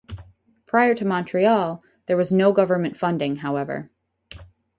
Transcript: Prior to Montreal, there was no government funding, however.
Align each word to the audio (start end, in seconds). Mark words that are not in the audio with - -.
Prior 0.65 0.95
to 0.95 1.05
Montreal, 1.05 1.83
there 2.07 2.17
was 2.17 2.31
no 2.31 2.51
government 2.51 2.97
funding, 2.97 3.35
however. 3.35 3.91